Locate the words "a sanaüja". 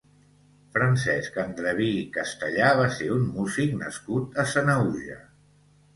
4.45-5.21